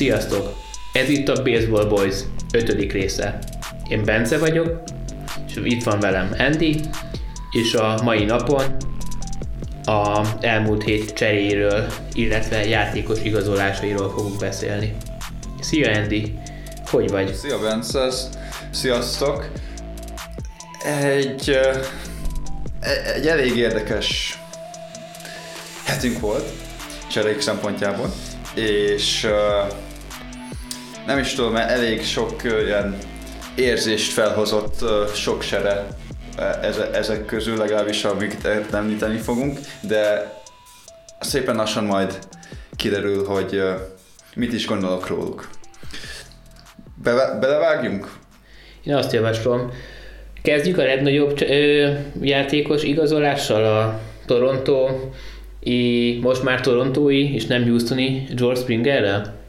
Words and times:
Sziasztok! 0.00 0.52
Ez 0.92 1.08
itt 1.08 1.28
a 1.28 1.42
Baseball 1.42 1.84
Boys 1.84 2.14
ötödik 2.52 2.92
része. 2.92 3.38
Én 3.88 4.04
Bence 4.04 4.38
vagyok, 4.38 4.82
és 5.48 5.60
itt 5.64 5.82
van 5.82 6.00
velem 6.00 6.34
Andy, 6.38 6.80
és 7.50 7.74
a 7.74 8.00
mai 8.02 8.24
napon 8.24 8.76
a 9.84 10.26
elmúlt 10.40 10.82
hét 10.82 11.12
cseréről, 11.12 11.86
illetve 12.12 12.64
játékos 12.64 13.18
igazolásairól 13.22 14.10
fogunk 14.10 14.38
beszélni. 14.38 14.96
Szia 15.60 15.96
Andy! 15.96 16.38
Hogy 16.86 17.10
vagy? 17.10 17.34
Szia 17.34 17.58
Bence! 17.58 18.08
Sziasztok! 18.70 19.50
Egy, 20.84 21.50
egy, 22.80 23.10
egy 23.14 23.26
elég 23.26 23.56
érdekes 23.56 24.38
hetünk 25.84 26.20
volt, 26.20 26.52
cserék 27.10 27.40
szempontjából, 27.40 28.12
és 28.54 29.28
nem 31.06 31.18
is 31.18 31.34
tudom, 31.34 31.52
mert 31.52 31.70
elég 31.70 32.04
sok 32.04 32.42
ilyen 32.42 32.98
érzést 33.54 34.12
felhozott 34.12 34.84
sok 35.14 35.42
sere 35.42 35.86
ezek 36.92 37.24
közül, 37.24 37.56
legalábbis 37.56 38.04
amiket 38.04 38.74
említeni 38.74 39.18
fogunk, 39.18 39.58
de 39.80 40.34
szépen 41.20 41.56
lassan 41.56 41.84
majd 41.84 42.18
kiderül, 42.76 43.26
hogy 43.26 43.62
mit 44.34 44.52
is 44.52 44.66
gondolok 44.66 45.06
róluk. 45.06 45.48
Be- 47.02 47.36
belevágjunk? 47.40 48.08
Én 48.84 48.94
azt 48.94 49.12
javaslom, 49.12 49.70
kezdjük 50.42 50.78
a 50.78 50.82
legnagyobb 50.82 51.40
ö, 51.40 51.92
játékos 52.20 52.82
igazolással, 52.82 53.64
a 53.64 54.00
Toronto, 54.26 54.88
most 56.20 56.42
már 56.42 56.60
Torontói, 56.60 57.34
és 57.34 57.46
nem 57.46 57.68
Houstoni 57.68 58.26
George 58.34 58.60
Springerrel? 58.60 59.39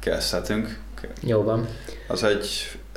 Kezdhetünk. 0.00 0.78
Jó 1.22 1.42
van. 1.42 1.66
Az 2.08 2.24
egy 2.24 2.48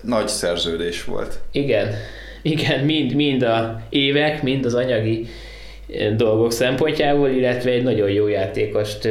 nagy 0.04 0.28
szerződés 0.28 1.04
volt. 1.04 1.40
Igen, 1.52 1.94
igen, 2.42 2.86
mind, 2.86 3.14
mind 3.14 3.42
a 3.42 3.82
évek, 3.90 4.44
mind 4.44 4.66
az 4.66 4.74
anyagi 4.74 5.28
dolgok 6.16 6.52
szempontjából, 6.52 7.30
illetve 7.30 7.72
egy 7.72 7.84
nagyon 7.84 8.10
jó 8.10 8.28
játékost 8.28 9.08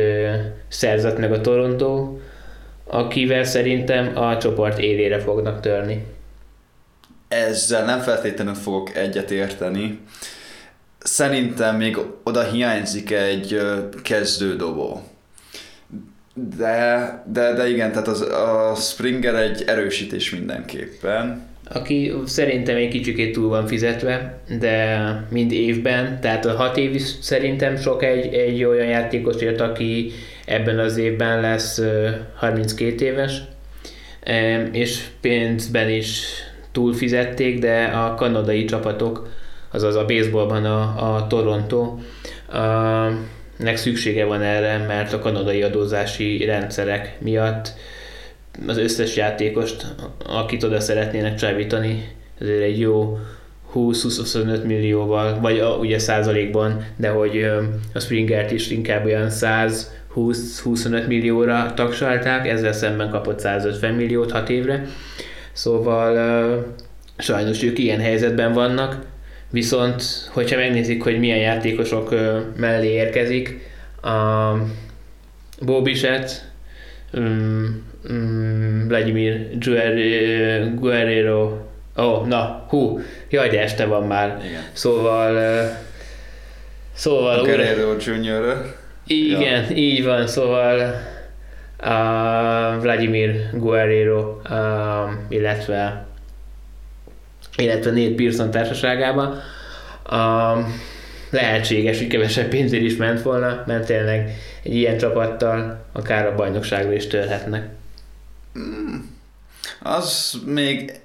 szerzett 0.68 1.18
meg 1.18 1.32
a 1.32 1.40
Toronto, 1.40 2.16
akivel 2.86 3.44
szerintem 3.44 4.16
a 4.16 4.38
csoport 4.38 4.78
élére 4.78 5.18
fognak 5.18 5.60
törni. 5.60 6.04
Ezzel 7.28 7.84
nem 7.84 8.00
feltétlenül 8.00 8.54
fogok 8.54 8.96
egyet 8.96 9.30
érteni. 9.30 9.98
Szerintem 10.98 11.76
még 11.76 11.98
oda 12.24 12.42
hiányzik 12.42 13.10
egy 13.10 13.60
kezdődobó. 14.02 15.00
De, 16.34 17.22
de, 17.32 17.52
de 17.52 17.68
igen, 17.68 17.90
tehát 17.90 18.08
az, 18.08 18.20
a 18.20 18.74
Springer 18.76 19.34
egy 19.34 19.62
erősítés 19.66 20.30
mindenképpen. 20.30 21.50
Aki 21.74 22.12
szerintem 22.26 22.76
egy 22.76 22.88
kicsikét 22.88 23.32
túl 23.32 23.48
van 23.48 23.66
fizetve, 23.66 24.38
de 24.58 25.26
mind 25.30 25.52
évben, 25.52 26.20
tehát 26.20 26.46
a 26.46 26.56
hat 26.56 26.76
év 26.76 26.94
is 26.94 27.02
szerintem 27.20 27.76
sok 27.76 28.02
egy, 28.02 28.34
egy 28.34 28.64
olyan 28.64 28.86
játékosért, 28.86 29.60
aki 29.60 30.12
ebben 30.46 30.78
az 30.78 30.96
évben 30.96 31.40
lesz 31.40 31.82
32 32.34 33.04
éves, 33.04 33.42
és 34.72 35.04
pénzben 35.20 35.90
is 35.90 36.24
túl 36.72 36.94
fizették, 36.94 37.58
de 37.58 37.84
a 37.84 38.14
kanadai 38.14 38.64
csapatok, 38.64 39.28
azaz 39.70 39.96
a 39.96 40.04
baseballban 40.04 40.64
a, 40.64 41.14
a 41.14 41.26
Toronto, 41.26 41.98
a, 42.52 42.58
nek 43.62 43.76
szüksége 43.76 44.24
van 44.24 44.42
erre, 44.42 44.86
mert 44.86 45.12
a 45.12 45.18
kanadai 45.18 45.62
adózási 45.62 46.44
rendszerek 46.44 47.16
miatt 47.18 47.72
az 48.66 48.76
összes 48.76 49.16
játékost, 49.16 49.86
akit 50.26 50.62
oda 50.62 50.80
szeretnének 50.80 51.34
csábítani, 51.34 52.08
ezért 52.40 52.62
egy 52.62 52.80
jó 52.80 53.18
20-25 53.74 54.64
millióval, 54.64 55.40
vagy 55.40 55.58
a, 55.58 55.76
ugye 55.76 55.98
százalékban, 55.98 56.84
de 56.96 57.08
hogy 57.08 57.42
a 57.94 57.98
Springert 57.98 58.50
is 58.50 58.70
inkább 58.70 59.04
olyan 59.04 59.28
100-20-25 59.30 61.06
millióra 61.06 61.72
tagsalták, 61.74 62.48
ezzel 62.48 62.72
szemben 62.72 63.10
kapott 63.10 63.38
150 63.38 63.94
milliót 63.94 64.32
6 64.32 64.48
évre. 64.48 64.86
Szóval 65.52 66.74
sajnos 67.18 67.62
ők 67.62 67.78
ilyen 67.78 68.00
helyzetben 68.00 68.52
vannak, 68.52 68.96
Viszont, 69.52 70.02
hogyha 70.30 70.56
megnézik, 70.56 71.02
hogy 71.02 71.18
milyen 71.18 71.38
játékosok 71.38 72.14
mellé 72.56 72.88
érkezik, 72.88 73.70
a 74.02 74.52
Bobiset, 75.60 76.50
um, 77.12 77.84
um, 78.10 78.84
Vladimir 78.88 79.58
Guerrero, 80.74 81.42
ó, 81.96 82.02
oh, 82.02 82.26
na, 82.26 82.66
hú, 82.68 83.00
jaj, 83.30 83.48
de 83.48 83.60
este 83.60 83.84
van 83.84 84.06
már. 84.06 84.40
Igen. 84.44 84.62
Szóval, 84.72 85.68
szóval... 86.94 87.38
A 87.38 87.42
Guerrero 87.42 87.94
Junior. 88.00 88.74
Igen, 89.06 89.66
ja. 89.68 89.76
így 89.76 90.04
van, 90.04 90.26
szóval 90.26 90.94
a 91.76 92.78
Vladimir 92.80 93.50
Guerrero, 93.52 94.40
illetve 95.28 96.06
illetve 97.56 97.90
Nate 97.90 98.14
Pearson 98.14 98.50
társaságában. 98.50 99.40
A, 100.04 100.56
lehetséges, 101.32 101.98
hogy 101.98 102.06
kevesebb 102.06 102.48
pénzért 102.48 102.82
is 102.82 102.96
ment 102.96 103.22
volna, 103.22 103.62
mert 103.66 103.86
tényleg 103.86 104.36
egy 104.62 104.74
ilyen 104.74 104.98
csapattal 104.98 105.84
akár 105.92 106.26
a 106.26 106.34
bajnokságra 106.34 106.92
is 106.92 107.06
törhetnek. 107.06 107.68
Hmm. 108.52 109.16
Az 109.82 110.38
még 110.44 111.00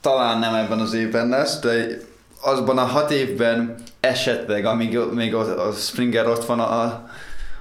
talán 0.00 0.38
nem 0.38 0.54
ebben 0.54 0.78
az 0.78 0.94
évben 0.94 1.28
lesz, 1.28 1.60
de 1.60 1.86
azban 2.40 2.78
a 2.78 2.84
hat 2.84 3.10
évben 3.10 3.74
esetleg, 4.00 4.64
amíg 4.64 4.98
még 5.14 5.34
a 5.34 5.72
Springer 5.72 6.26
ott 6.26 6.44
van, 6.44 6.60
a, 6.60 7.10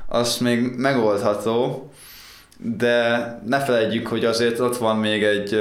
az 0.07 0.37
még 0.37 0.75
megoldható, 0.77 1.91
de 2.57 3.27
ne 3.45 3.59
felejtjük, 3.59 4.07
hogy 4.07 4.25
azért 4.25 4.59
ott 4.59 4.77
van 4.77 4.97
még 4.97 5.23
egy 5.23 5.59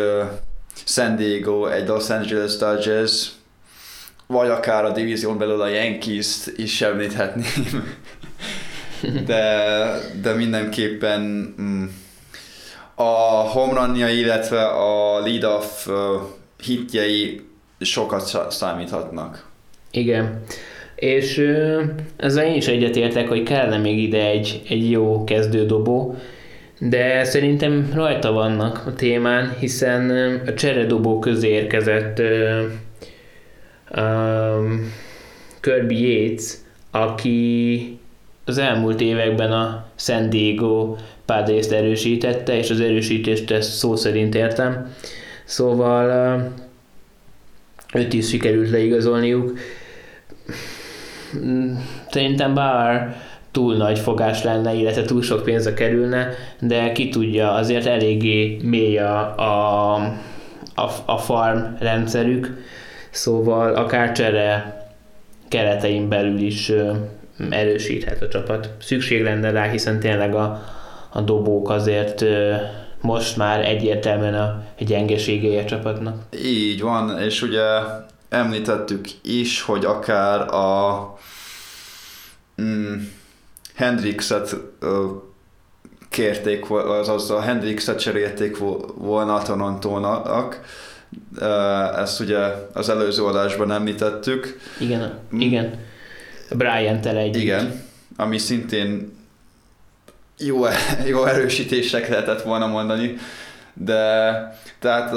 San 0.85 1.17
Diego, 1.17 1.67
egy 1.67 1.89
Los 1.89 2.11
Angeles 2.11 2.57
Dodgers, 2.57 3.31
vagy 4.27 4.49
akár 4.49 4.85
a 4.85 4.93
divízión 4.93 5.39
belül 5.39 5.61
a 5.61 5.69
Yankees-t 5.69 6.53
is 6.57 6.81
említhetném. 6.81 7.97
de, 9.27 9.85
de 10.23 10.33
mindenképpen 10.33 11.21
mm, 11.61 11.85
a 12.95 13.49
homranja, 13.53 14.09
illetve 14.09 14.67
a 14.67 15.21
lead-off 15.21 15.89
hitjei 16.63 17.41
sokat 17.81 18.51
számíthatnak. 18.51 19.49
Igen. 19.91 20.43
És 20.95 21.39
ezzel 22.17 22.45
én 22.45 22.55
is 22.55 22.67
egyetértek, 22.67 23.29
hogy 23.29 23.43
kellene 23.43 23.79
még 23.79 23.99
ide 23.99 24.27
egy, 24.27 24.63
egy 24.69 24.91
jó 24.91 25.25
kezdődobó, 25.25 26.17
de 26.81 27.25
szerintem 27.25 27.91
rajta 27.95 28.33
vannak 28.33 28.87
a 28.87 28.93
témán, 28.95 29.57
hiszen 29.59 30.11
a 30.47 30.55
cseredobó 30.55 31.19
közé 31.19 31.49
érkezett 31.49 32.19
uh, 32.19 32.63
um, 34.03 34.93
Kirby 35.61 36.01
Yates, 36.01 36.53
aki 36.91 37.99
az 38.45 38.59
elmúlt 38.59 39.01
években 39.01 39.53
a 39.53 39.87
San 39.97 40.31
Diego 40.31 40.97
padres 41.25 41.67
erősítette, 41.67 42.57
és 42.57 42.71
az 42.71 42.81
erősítést 42.81 43.51
ezt 43.51 43.73
szó 43.73 43.97
szerint 43.97 44.35
értem. 44.35 44.95
Szóval 45.45 46.37
uh, 46.37 48.01
őt 48.01 48.13
is 48.13 48.29
sikerült 48.29 48.71
leigazolniuk. 48.71 49.59
Szerintem 52.11 52.55
bár 52.55 53.17
túl 53.51 53.77
nagy 53.77 53.99
fogás 53.99 54.43
lenne, 54.43 54.75
illetve 54.75 55.03
túl 55.03 55.23
sok 55.23 55.45
pénzbe 55.45 55.75
kerülne, 55.75 56.29
de 56.61 56.93
ki 56.93 57.09
tudja, 57.09 57.53
azért 57.53 57.87
eléggé 57.87 58.59
mély 58.63 58.99
a, 58.99 59.39
a, 59.39 59.95
a, 60.75 60.91
a 61.05 61.19
farm 61.19 61.61
rendszerük, 61.79 62.57
szóval 63.11 63.75
akár 63.75 64.13
csere 64.13 64.79
keretein 65.49 66.09
belül 66.09 66.39
is 66.39 66.73
erősíthet 67.51 68.23
a 68.23 68.29
csapat. 68.29 68.71
Szükség 68.81 69.23
lenne 69.23 69.51
rá, 69.51 69.71
hiszen 69.71 70.01
tényleg 70.01 70.35
a, 70.35 70.63
a 71.13 71.21
dobók 71.21 71.71
azért 71.71 72.25
most 73.01 73.37
már 73.37 73.65
egyértelműen 73.65 74.35
a 74.35 74.63
gyengeségei 74.79 75.57
a 75.57 75.65
csapatnak. 75.65 76.23
Így 76.45 76.81
van, 76.81 77.19
és 77.19 77.43
ugye 77.43 77.63
említettük 78.29 79.09
is, 79.23 79.63
hogy 79.63 79.85
akár 79.85 80.55
a 80.55 81.19
mm, 82.63 82.95
Hendrixet 83.81 84.57
kérték, 86.09 86.71
azaz 86.71 87.31
a 87.31 87.41
Hendrixet 87.41 87.99
cserélték 87.99 88.59
volna 88.95 89.35
a 89.35 89.43
Torontónak. 89.43 90.61
Ezt 91.97 92.21
ugye 92.21 92.39
az 92.73 92.89
előző 92.89 93.25
adásban 93.25 93.73
említettük. 93.73 94.59
Igen, 94.81 95.19
igen. 95.39 95.79
Brian-tel 96.51 97.17
egy. 97.17 97.37
Igen, 97.37 97.83
ami 98.17 98.39
szintén 98.39 99.19
jó, 100.39 100.65
jó 101.07 101.25
erősítések 101.25 102.09
lehetett 102.09 102.43
volna 102.43 102.67
mondani, 102.67 103.17
de 103.75 104.15
tehát 104.79 105.15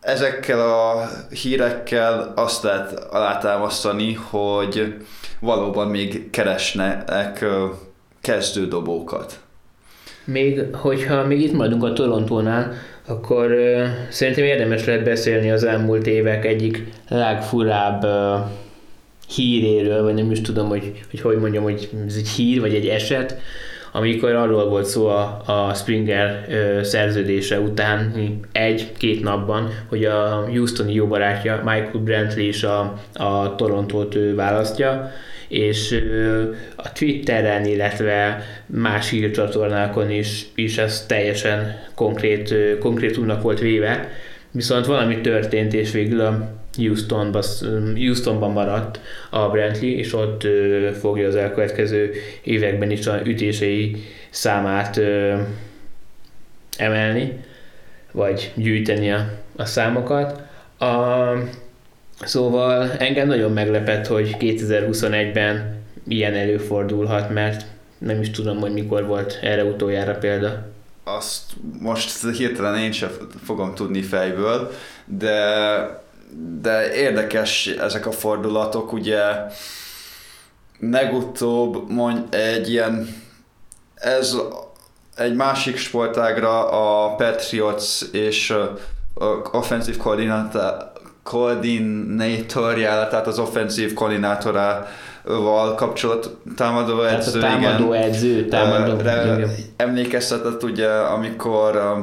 ezekkel 0.00 0.60
a 0.70 1.08
hírekkel 1.42 2.32
azt 2.36 2.62
lehet 2.62 2.92
alátámasztani, 2.92 4.12
hogy 4.12 4.96
valóban 5.44 5.88
még 5.88 6.30
keresnek 6.30 7.44
kezdődobókat. 8.20 9.40
Még, 10.24 10.74
hogyha 10.74 11.26
még 11.26 11.40
itt 11.40 11.52
maradunk 11.52 11.84
a 11.84 11.92
Torontónál, 11.92 12.72
akkor 13.06 13.50
uh, 13.50 13.86
szerintem 14.10 14.44
érdemes 14.44 14.84
lehet 14.84 15.04
beszélni 15.04 15.50
az 15.50 15.64
elmúlt 15.64 16.06
évek 16.06 16.44
egyik 16.44 16.84
legfurább 17.08 18.04
uh, 18.04 18.10
híréről, 19.34 20.02
vagy 20.02 20.14
nem 20.14 20.30
is 20.30 20.40
tudom, 20.40 20.68
hogy, 20.68 21.04
hogy 21.10 21.20
hogy 21.20 21.38
mondjam, 21.38 21.62
hogy 21.62 21.90
ez 22.06 22.14
egy 22.16 22.28
hír, 22.28 22.60
vagy 22.60 22.74
egy 22.74 22.86
eset, 22.86 23.38
amikor 23.92 24.34
arról 24.34 24.68
volt 24.68 24.86
szó 24.86 25.06
a, 25.06 25.42
a 25.46 25.74
Springer 25.74 26.46
ö, 26.48 26.82
szerződése 26.82 27.60
után 27.60 28.14
egy-két 28.52 29.22
napban, 29.22 29.68
hogy 29.88 30.04
a 30.04 30.44
Houstoni 30.48 30.92
jó 30.92 31.06
barátja 31.06 31.56
Michael 31.64 32.02
Brantley 32.04 32.46
is 32.46 32.62
a, 32.62 32.94
a 33.14 33.54
Torontót 33.54 34.14
ő 34.14 34.34
választja, 34.34 35.10
és 35.48 36.04
a 36.76 36.92
Twitteren, 36.92 37.64
illetve 37.64 38.44
más 38.66 39.10
hírcsatornákon 39.10 40.10
is, 40.10 40.46
is 40.54 40.78
ez 40.78 41.06
teljesen 41.06 41.82
konkrét, 41.94 42.54
konkrétumnak 42.78 43.42
volt 43.42 43.60
véve, 43.60 44.08
viszont 44.50 44.86
valami 44.86 45.20
történt, 45.20 45.74
és 45.74 45.90
végül 45.90 46.20
a 46.20 46.62
Houstonban, 46.76 47.42
Houstonban 47.94 48.52
maradt 48.52 49.00
a 49.30 49.48
Brantley, 49.48 49.88
és 49.88 50.14
ott 50.14 50.46
fogja 51.00 51.28
az 51.28 51.36
elkövetkező 51.36 52.12
években 52.42 52.90
is 52.90 53.06
a 53.06 53.20
ütései 53.24 53.96
számát 54.30 55.00
emelni, 56.76 57.32
vagy 58.12 58.52
gyűjteni 58.54 59.12
a, 59.12 59.28
a 59.56 59.64
számokat. 59.64 60.42
A, 60.78 60.84
szóval 62.20 62.90
engem 62.90 63.26
nagyon 63.26 63.52
meglepett, 63.52 64.06
hogy 64.06 64.36
2021-ben 64.38 65.82
ilyen 66.08 66.34
előfordulhat, 66.34 67.30
mert 67.30 67.66
nem 67.98 68.20
is 68.20 68.30
tudom, 68.30 68.58
hogy 68.60 68.72
mikor 68.72 69.06
volt 69.06 69.38
erre 69.42 69.64
utoljára 69.64 70.14
példa. 70.14 70.66
Azt 71.04 71.42
most 71.80 72.36
hirtelen 72.36 72.78
én 72.78 72.92
sem 72.92 73.10
fogom 73.44 73.74
tudni 73.74 74.02
fejből, 74.02 74.72
de 75.06 76.02
de 76.60 76.94
érdekes 76.94 77.66
ezek 77.66 78.06
a 78.06 78.12
fordulatok, 78.12 78.92
ugye 78.92 79.20
legutóbb 80.78 81.90
mond 81.90 82.34
egy 82.34 82.70
ilyen, 82.70 83.22
ez 83.94 84.36
egy 85.16 85.34
másik 85.34 85.76
sportágra 85.76 86.70
a 86.70 87.14
Patriots 87.14 88.02
és 88.12 88.54
offenzív 89.52 89.96
koordinátorjára, 91.24 93.08
tehát 93.08 93.26
az 93.26 93.38
offenzív 93.38 93.92
koordinátorával 93.92 95.74
kapcsolat 95.76 96.36
támadó 96.56 97.02
edző, 97.02 97.38
tehát 97.38 97.56
a 97.56 97.60
támadó 97.60 97.94
igen, 97.94 98.08
edző, 98.08 98.46
támadó, 98.46 99.00
igen. 99.00 99.50
emlékeztetett 99.76 100.62
ugye, 100.62 100.88
amikor 100.88 102.02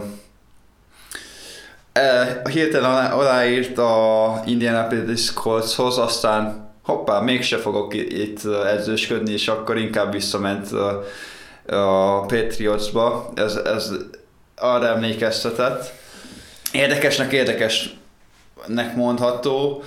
e, 1.93 2.41
hirtelen 2.49 3.11
aláírt 3.11 3.77
a 3.77 4.41
Indianapolis 4.45 5.33
Coltshoz, 5.33 5.97
aztán 5.97 6.69
hoppá, 6.83 7.19
mégse 7.19 7.57
fogok 7.57 7.93
itt 7.93 8.39
edzősködni, 8.45 9.31
és 9.31 9.47
akkor 9.47 9.77
inkább 9.77 10.11
visszament 10.11 10.71
a, 10.71 11.03
Patriotsba. 12.27 13.31
Ez, 13.35 13.55
ez 13.55 13.91
arra 14.55 14.87
emlékeztetett. 14.87 15.93
Érdekesnek 16.71 17.33
érdekesnek 18.67 18.95
mondható. 18.95 19.83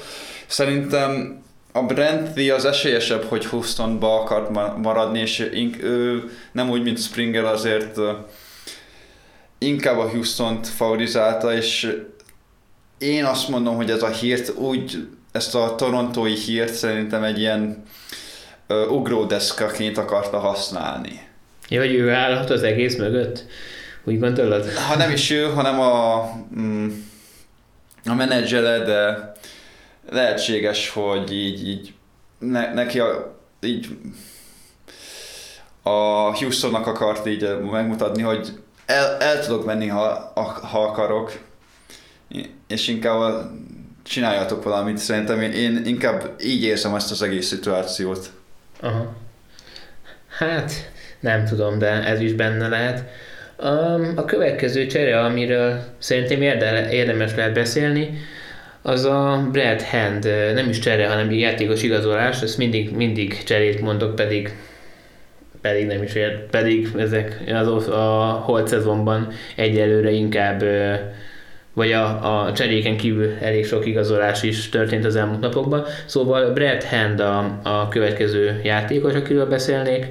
Szerintem 0.47 1.43
a 1.73 1.82
Brantley 1.82 2.55
az 2.55 2.65
esélyesebb, 2.65 3.23
hogy 3.23 3.47
Houstonba 3.47 4.21
akart 4.21 4.50
maradni, 4.76 5.19
és 5.19 5.49
ő 5.81 6.23
nem 6.53 6.71
úgy, 6.71 6.82
mint 6.82 7.03
Springer 7.03 7.44
azért 7.44 7.99
inkább 9.59 9.99
a 9.99 10.09
Houston-t 10.09 10.69
favorizálta, 10.69 11.55
és 11.55 11.97
én 12.99 13.25
azt 13.25 13.49
mondom, 13.49 13.76
hogy 13.76 13.91
ez 13.91 14.03
a 14.03 14.09
hírt 14.09 14.55
úgy, 14.56 15.09
ezt 15.32 15.55
a 15.55 15.75
torontói 15.75 16.35
hírt 16.35 16.75
szerintem 16.75 17.23
egy 17.23 17.38
ilyen 17.38 17.82
uh, 18.69 18.93
ugródeszkaként 18.93 19.99
akarta 19.99 20.38
használni. 20.38 21.20
Ja, 21.69 21.81
hogy 21.81 21.94
ő 21.94 22.11
állhat 22.11 22.50
az 22.50 22.62
egész 22.62 22.97
mögött? 22.97 23.44
Úgy 24.05 24.19
gondolod? 24.19 24.73
Ha 24.73 24.97
nem 24.97 25.11
is 25.11 25.31
ő, 25.31 25.44
hanem 25.44 25.81
a, 25.81 26.31
mm, 26.59 26.88
a 28.05 28.15
menedzsere, 28.15 28.79
de 28.79 29.33
lehetséges, 30.11 30.89
hogy 30.89 31.33
így, 31.33 31.69
így 31.69 31.95
ne, 32.39 32.73
neki 32.73 32.99
a, 33.01 33.37
így 33.61 33.89
a 35.83 35.91
Houstonnak 36.37 36.87
akart 36.87 37.27
így 37.27 37.59
megmutatni, 37.71 38.23
hogy 38.23 38.59
el, 38.87 39.17
el 39.17 39.41
tudok 39.45 39.65
menni, 39.65 39.87
ha, 39.87 40.33
ha 40.71 40.83
akarok, 40.83 41.33
és 42.67 42.89
inkább 42.89 43.51
csináljatok 44.03 44.62
valamit. 44.62 44.99
Szerintem 44.99 45.41
én, 45.41 45.53
én 45.53 45.87
inkább 45.87 46.35
így 46.43 46.62
érzem 46.62 46.95
ezt 46.95 47.11
az 47.11 47.23
egész 47.23 47.47
szituációt. 47.47 48.33
Aha. 48.81 49.12
Hát, 50.39 50.73
nem 51.21 51.45
tudom, 51.45 51.79
de 51.79 51.89
ez 51.89 52.21
is 52.21 52.33
benne 52.33 52.69
lehet. 52.69 53.05
A 54.15 54.25
következő 54.25 54.87
csere, 54.87 55.21
amiről 55.21 55.81
szerintem 55.99 56.43
érdemes 56.91 57.35
lehet 57.35 57.55
beszélni, 57.55 58.19
az 58.83 59.05
a 59.05 59.49
Brad 59.53 59.83
Hand, 59.83 60.25
nem 60.55 60.69
is 60.69 60.79
csere, 60.79 61.09
hanem 61.09 61.31
játékos 61.31 61.83
igazolás, 61.83 62.43
ezt 62.43 62.59
mindig, 62.59 62.97
mindig 62.97 63.43
cserét 63.45 63.81
mondok, 63.81 64.15
pedig 64.15 64.55
pedig 65.61 65.87
nem 65.87 66.03
is 66.03 66.15
ért, 66.15 66.51
pedig 66.51 66.89
ezek 66.97 67.43
az, 67.53 67.89
a 67.89 68.43
holt 68.45 68.69
szezonban 68.69 69.29
egyelőre 69.56 70.11
inkább 70.11 70.65
vagy 71.73 71.93
a, 71.93 72.47
a 72.47 72.53
cseréken 72.53 72.96
kívül 72.96 73.32
elég 73.41 73.67
sok 73.67 73.87
igazolás 73.87 74.43
is 74.43 74.69
történt 74.69 75.05
az 75.05 75.17
elmúlt 75.17 75.41
napokban. 75.41 75.84
Szóval 76.05 76.53
Brad 76.53 76.82
Hand 76.82 77.20
a, 77.20 77.61
a 77.63 77.89
következő 77.89 78.61
játékos, 78.63 79.15
akiről 79.15 79.46
beszélnék. 79.46 80.06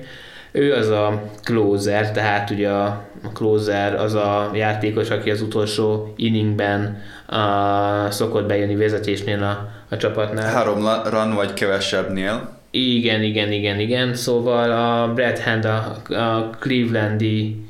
Ő 0.51 0.73
az 0.73 0.89
a 0.89 1.23
closer, 1.43 2.11
tehát 2.11 2.49
ugye 2.49 2.69
a, 2.69 3.05
a 3.23 3.27
closer 3.33 3.95
az 3.95 4.13
a 4.13 4.51
játékos, 4.53 5.09
aki 5.09 5.31
az 5.31 5.41
utolsó 5.41 6.13
inningben 6.15 7.01
a, 7.25 8.11
szokott 8.11 8.47
bejönni 8.47 8.75
vezetésnél 8.75 9.43
a, 9.43 9.69
a 9.89 9.97
csapatnál. 9.97 10.53
Három 10.53 10.87
run 11.09 11.35
vagy 11.35 11.53
kevesebbnél. 11.53 12.49
Igen, 12.71 13.21
igen, 13.21 13.51
igen, 13.51 13.79
igen. 13.79 14.15
Szóval 14.15 14.71
a 14.71 15.13
Brad 15.13 15.39
Hand 15.39 15.65
a, 15.65 16.01
a 16.13 16.49
Clevelandi 16.59 17.65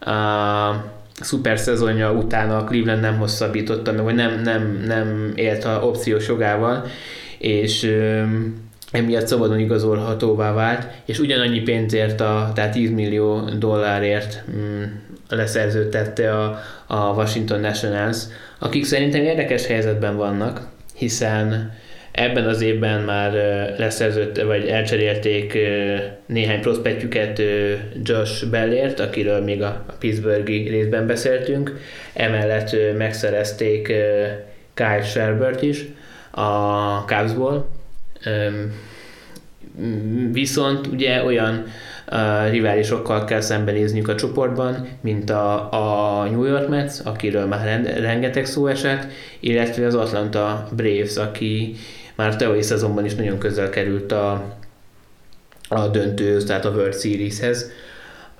a 0.00 0.94
szuper 1.20 1.58
szezonja 1.58 2.12
után 2.12 2.50
a 2.50 2.64
Cleveland 2.64 3.00
nem 3.00 3.18
hosszabbította 3.18 3.92
meg, 3.92 4.04
vagy 4.04 4.14
nem, 4.14 4.40
nem, 4.40 4.82
nem 4.86 5.32
élt 5.34 5.64
a 5.64 5.80
opciós 5.82 6.28
jogával, 6.28 6.84
és 7.38 7.82
öm, 7.82 8.65
emiatt 8.92 9.26
szabadon 9.26 9.58
igazolhatóvá 9.58 10.52
vált, 10.52 10.86
és 11.04 11.18
ugyanannyi 11.18 11.60
pénzért, 11.60 12.20
a, 12.20 12.50
tehát 12.54 12.72
10 12.72 12.90
millió 12.90 13.40
dollárért 13.58 14.44
mm, 14.50 14.82
leszerződtette 15.28 16.34
a, 16.36 16.58
a 16.86 17.12
Washington 17.14 17.60
Nationals, 17.60 18.16
akik 18.58 18.84
szerintem 18.84 19.22
érdekes 19.22 19.66
helyzetben 19.66 20.16
vannak, 20.16 20.68
hiszen 20.94 21.72
Ebben 22.16 22.46
az 22.46 22.60
évben 22.60 23.00
már 23.00 23.32
leszerződte, 23.78 24.44
vagy 24.44 24.66
elcserélték 24.66 25.58
néhány 26.26 26.60
prospektjüket 26.60 27.42
Josh 28.02 28.46
Bellért, 28.50 29.00
akiről 29.00 29.40
még 29.40 29.62
a 29.62 29.84
Pittsburghi 29.98 30.68
részben 30.68 31.06
beszéltünk. 31.06 31.80
Emellett 32.14 32.76
megszerezték 32.96 33.92
Kyle 34.74 35.02
Sherbert 35.02 35.62
is 35.62 35.84
a 36.30 36.40
Cavsból. 37.06 37.68
Viszont 40.32 40.86
ugye 40.86 41.24
olyan 41.24 41.64
uh, 42.12 42.50
riválisokkal 42.50 43.24
kell 43.24 43.40
szembenézniük 43.40 44.08
a 44.08 44.14
csoportban, 44.14 44.88
mint 45.00 45.30
a, 45.30 45.72
a 46.20 46.24
New 46.24 46.44
York 46.44 46.68
Mets, 46.68 46.92
akiről 47.04 47.46
már 47.46 47.82
rengeteg 48.00 48.46
szó 48.46 48.66
esett, 48.66 49.06
illetve 49.40 49.86
az 49.86 49.94
Atlanta 49.94 50.68
Braves, 50.72 51.16
aki 51.16 51.74
már 52.14 52.36
tavalyi 52.36 52.62
szezonban 52.62 53.04
is 53.04 53.14
nagyon 53.14 53.38
közel 53.38 53.70
került 53.70 54.12
a, 54.12 54.56
a 55.68 55.86
döntőhöz, 55.86 56.44
tehát 56.44 56.64
a 56.64 56.70
World 56.70 56.94
Series-hez. 56.94 57.70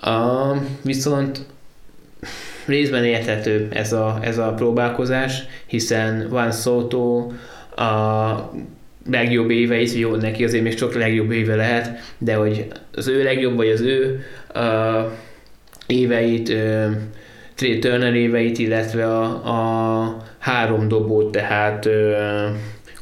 A, 0.01 0.53
viszont 0.83 1.41
részben 2.67 3.05
érthető 3.05 3.69
ez 3.73 3.93
a, 3.93 4.19
ez 4.21 4.39
a 4.39 4.53
próbálkozás, 4.53 5.43
hiszen 5.67 6.29
Van 6.29 6.53
Soto 6.53 7.31
a 7.77 8.51
legjobb 9.11 9.51
éve 9.51 9.81
is, 9.81 9.95
jó, 9.95 10.15
neki 10.15 10.45
azért 10.45 10.63
még 10.63 10.79
sok 10.79 10.95
legjobb 10.95 11.31
éve 11.31 11.55
lehet, 11.55 12.15
de 12.19 12.35
hogy 12.35 12.67
az 12.93 13.09
ő 13.09 13.23
legjobb, 13.23 13.57
vagy 13.57 13.69
az 13.69 13.81
ő 13.81 14.25
a 14.55 14.61
éveit, 15.87 16.53
Trey 17.55 17.79
Turner 17.79 18.15
éveit, 18.15 18.59
illetve 18.59 19.07
a, 19.07 19.25
a 20.03 20.17
három 20.39 20.89
dobót, 20.89 21.33
tehát 21.33 21.89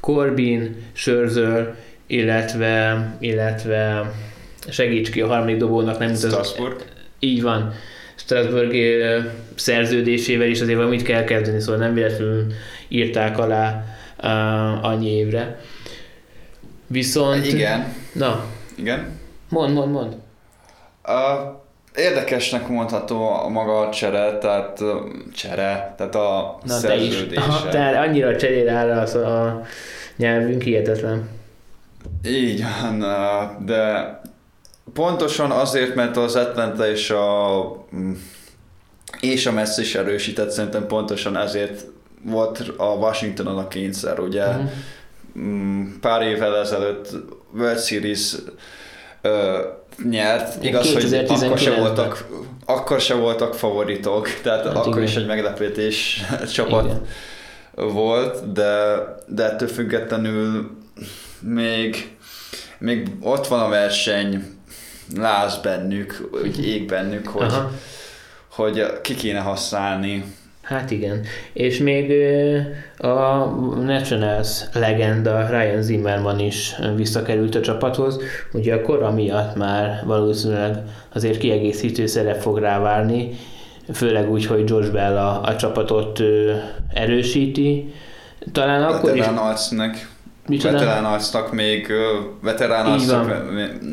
Corbin, 0.01 0.77
Scherzer, 0.93 1.75
illetve, 2.07 3.07
illetve 3.21 4.11
segíts 4.69 5.11
ki 5.11 5.21
a 5.21 5.27
harmadik 5.27 5.57
dobónak, 5.57 5.99
nem 5.99 6.15
Strasbourg. 6.15 6.77
Az, 6.77 6.85
így 7.19 7.43
van. 7.43 7.73
Strasbourg 8.15 8.75
szerződésével 9.55 10.49
is 10.49 10.61
azért 10.61 10.77
valamit 10.77 11.03
kell 11.03 11.25
kezdeni, 11.25 11.61
szóval 11.61 11.81
nem 11.81 11.95
véletlenül 11.95 12.47
írták 12.89 13.39
alá 13.39 13.85
uh, 14.23 14.85
annyi 14.85 15.11
évre. 15.11 15.61
Viszont... 16.87 17.47
Igen. 17.47 17.95
Na. 18.13 18.45
Igen. 18.75 19.21
Mond, 19.49 19.75
mond, 19.75 19.93
mond. 19.93 20.17
Uh, 21.07 21.63
érdekesnek 21.95 22.69
mondható 22.69 23.29
a 23.29 23.49
maga 23.49 23.81
a 23.81 23.91
csere, 23.91 24.39
tehát 24.39 24.81
csere, 25.35 25.95
tehát 25.97 26.15
a 26.15 26.59
Na, 26.65 26.73
szerződése. 26.73 27.27
Te 27.27 27.33
is. 27.33 27.39
Aha, 27.39 27.69
tehát 27.69 28.07
annyira 28.09 28.37
cserél 28.37 28.69
áll 28.69 28.91
az 28.91 29.15
a 29.15 29.63
nyelvünk, 30.17 30.63
hihetetlen. 30.63 31.29
Így 32.27 32.65
van, 32.81 33.05
de 33.65 34.21
pontosan 34.93 35.51
azért, 35.51 35.95
mert 35.95 36.17
az 36.17 36.37
Atlanta 36.37 36.91
és 36.91 37.11
a 37.11 37.87
és 39.21 39.47
a 39.47 39.53
Messi 39.53 39.81
is 39.81 39.95
erősített, 39.95 40.51
szerintem 40.51 40.87
pontosan 40.87 41.37
ezért 41.37 41.85
volt 42.25 42.73
a 42.77 42.85
Washingtonon 42.85 43.59
a 43.59 43.69
kényszer, 43.69 44.19
ugye 44.19 44.47
uh-huh. 44.47 44.71
Pár 46.01 46.23
évvel 46.23 46.57
ezelőtt 46.57 47.09
World 47.55 47.81
Series 47.81 48.35
ö, 49.23 49.59
nyert, 50.03 50.65
igaz, 50.65 50.93
hogy 50.93 51.15
akkor 51.15 51.59
se, 51.59 51.75
voltak, 51.75 52.27
akkor 52.65 53.01
se 53.01 53.15
voltak 53.15 53.55
favoritok, 53.55 54.29
tehát 54.43 54.65
hát 54.65 54.77
akkor 54.77 54.93
igen. 54.93 55.03
is 55.03 55.17
egy 55.17 55.27
meglepetés 55.27 56.23
csapat 56.55 56.85
igen. 56.85 57.03
volt, 57.93 58.53
de, 58.53 58.95
de 59.27 59.45
ettől 59.45 59.69
függetlenül 59.69 60.71
még, 61.41 62.17
még 62.79 63.09
ott 63.21 63.47
van 63.47 63.61
a 63.61 63.69
verseny, 63.69 64.45
láz 65.17 65.57
bennük, 65.57 66.29
úgy 66.45 66.67
ég 66.67 66.87
bennük, 66.87 67.27
hogy, 67.27 67.53
Aha. 67.53 67.71
hogy 68.51 69.01
ki 69.01 69.15
kéne 69.15 69.41
használni. 69.41 70.25
Hát 70.65 70.91
igen. 70.91 71.21
És 71.53 71.79
még 71.79 72.13
a 72.97 73.45
Nationals 73.85 74.63
legenda 74.73 75.47
Ryan 75.49 75.83
Zimmerman 75.83 76.39
is 76.39 76.75
visszakerült 76.97 77.55
a 77.55 77.61
csapathoz. 77.61 78.19
Ugye 78.53 78.75
a 78.75 78.83
kora 78.83 79.11
miatt 79.11 79.57
már 79.57 80.03
valószínűleg 80.07 80.79
azért 81.15 81.39
kiegészítő 81.39 82.07
szerep 82.07 82.41
fog 82.41 82.59
rávárni, 82.59 83.31
főleg 83.93 84.31
úgy, 84.31 84.47
hogy 84.47 84.65
George 84.65 84.91
Bell 84.91 85.17
a, 85.17 85.43
a 85.43 85.57
csapatot 85.57 86.21
erősíti. 86.95 87.95
Talán 88.53 88.83
akkor 88.83 89.17
is... 89.17 89.27
Alcnek 89.27 90.14
Micsoda? 90.49 90.79
veterán 90.79 91.05
arcnak 91.05 91.53
még 91.53 91.93
veterán 92.43 92.87
arcnak 92.87 93.45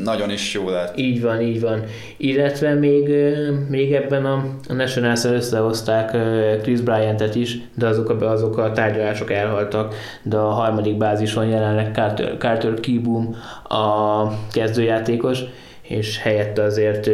nagyon 0.02 0.30
is 0.30 0.54
jó 0.54 0.68
lett. 0.68 0.98
Így 0.98 1.22
van, 1.22 1.40
így 1.40 1.60
van. 1.60 1.84
Illetve 2.16 2.74
még, 2.74 3.08
még 3.68 3.92
ebben 3.92 4.24
a, 4.24 4.44
a 4.68 4.72
nationals 4.72 5.24
összehozták 5.24 6.10
Chris 6.62 6.80
Bryant-et 6.80 7.34
is, 7.34 7.58
de 7.74 7.86
azok 7.86 8.08
a, 8.08 8.30
azok 8.30 8.58
a 8.58 8.72
tárgyalások 8.72 9.30
elhaltak, 9.30 9.94
de 10.22 10.36
a 10.36 10.50
harmadik 10.50 10.96
bázison 10.96 11.46
jelenleg 11.46 11.94
Carter, 11.94 12.36
Carter 12.38 12.80
Kibum 12.80 13.36
a 13.68 14.26
kezdőjátékos, 14.50 15.40
és 15.82 16.18
helyette 16.18 16.62
azért 16.62 17.10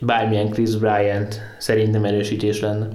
bármilyen 0.00 0.50
Chris 0.50 0.76
Bryant 0.76 1.40
szerintem 1.58 2.04
erősítés 2.04 2.60
lenne. 2.60 2.88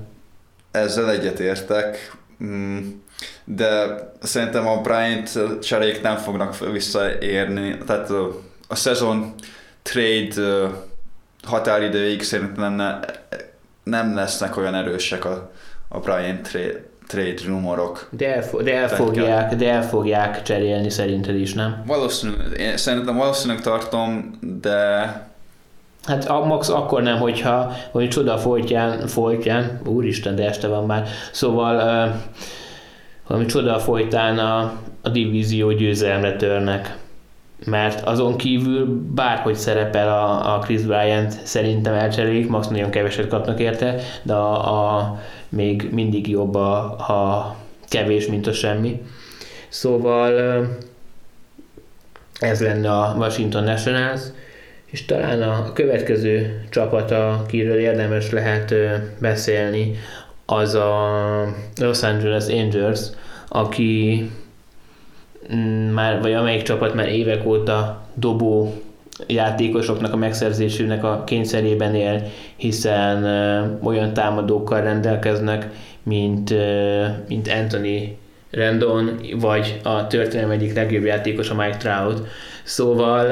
Ezzel 0.71 1.11
egyetértek. 1.11 2.17
Mm 2.43 2.77
de 3.43 3.99
szerintem 4.21 4.67
a 4.67 4.81
Bryant 4.81 5.39
cserék 5.61 6.01
nem 6.01 6.15
fognak 6.15 6.71
visszaérni, 6.71 7.77
tehát 7.85 8.09
a 8.67 8.75
szezon 8.75 9.33
trade 9.81 10.69
határidőig 11.43 12.23
szerintem 12.23 12.73
ne, 12.73 12.99
nem 13.83 14.15
lesznek 14.15 14.57
olyan 14.57 14.75
erősek 14.75 15.25
a, 15.25 15.51
a 15.87 15.99
Bryant 15.99 16.49
trade, 16.49 16.83
trade 17.07 17.41
rumorok. 17.45 18.07
De, 18.11 18.35
el, 18.35 18.43
de, 18.63 18.75
el 18.75 18.87
fogják, 18.87 19.55
de 19.55 19.71
el 19.71 19.83
fogják 19.83 20.41
cserélni 20.41 20.89
szerinted 20.89 21.35
is, 21.35 21.53
nem? 21.53 21.83
Valószínűleg, 21.85 22.59
én 22.59 22.77
szerintem 22.77 23.15
valószínűleg 23.15 23.63
tartom, 23.63 24.37
de 24.61 25.25
Hát 26.07 26.25
a 26.25 26.45
max 26.45 26.69
akkor 26.69 27.01
nem, 27.01 27.17
hogyha 27.17 27.71
hogy 27.91 28.09
csoda 28.09 28.37
folytján, 28.37 29.07
folytján, 29.07 29.81
úristen, 29.85 30.35
de 30.35 30.45
este 30.45 30.67
van 30.67 30.85
már. 30.85 31.07
Szóval 31.31 32.11
valami 33.27 33.45
csoda 33.45 33.79
folytán 33.79 34.39
a, 34.39 34.79
a 35.01 35.09
divízió 35.09 35.71
győzelemre 35.71 36.35
törnek. 36.35 36.97
Mert 37.65 38.07
azon 38.07 38.37
kívül 38.37 39.03
bárhogy 39.15 39.55
szerepel 39.55 40.09
a, 40.09 40.55
a 40.55 40.59
Chris 40.59 40.81
Bryant, 40.81 41.31
szerintem 41.31 41.93
elcserélik, 41.93 42.49
max 42.49 42.67
nagyon 42.67 42.89
keveset 42.89 43.27
kapnak 43.27 43.59
érte, 43.59 43.95
de 44.23 44.33
a, 44.33 44.97
a 44.97 45.19
még 45.49 45.89
mindig 45.91 46.27
jobb 46.27 46.55
a, 46.55 46.77
a 46.91 47.55
kevés, 47.89 48.27
mint 48.27 48.47
a 48.47 48.53
semmi. 48.53 49.01
Szóval 49.69 50.33
ez 52.39 52.61
lenne 52.61 52.91
a 52.91 53.15
Washington 53.17 53.63
Nationals, 53.63 54.21
és 54.85 55.05
talán 55.05 55.41
a 55.41 55.73
következő 55.73 56.63
csapat, 56.69 57.11
akiről 57.11 57.79
érdemes 57.79 58.31
lehet 58.31 58.73
beszélni, 59.19 59.95
az 60.49 60.73
a 60.73 61.45
Los 61.79 62.03
Angeles 62.03 62.47
Angels, 62.47 62.99
aki 63.47 64.29
mm, 65.53 65.89
már, 65.93 66.21
vagy 66.21 66.33
amelyik 66.33 66.61
csapat 66.61 66.93
már 66.93 67.07
évek 67.07 67.45
óta 67.45 68.01
dobó 68.13 68.73
játékosoknak 69.27 70.13
a 70.13 70.17
megszerzésének 70.17 71.03
a 71.03 71.23
kényszerében 71.23 71.95
él, 71.95 72.21
hiszen 72.55 73.23
olyan 73.83 74.13
támadókkal 74.13 74.81
rendelkeznek, 74.81 75.69
mint, 76.03 76.53
mint 77.27 77.47
Anthony 77.47 78.17
Rendon, 78.51 79.19
vagy 79.39 79.79
a 79.83 80.07
történelem 80.07 80.51
egyik 80.51 80.75
legjobb 80.75 81.03
játékos, 81.03 81.49
a 81.49 81.55
Mike 81.55 81.77
Trout. 81.77 82.27
Szóval 82.63 83.25